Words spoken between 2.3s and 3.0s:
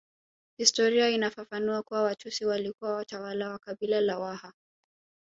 walikuwa